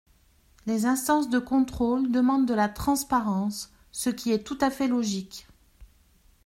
[0.65, 5.45] Les instances de contrôle demandent de la transparence, ce qui est tout à fait logique.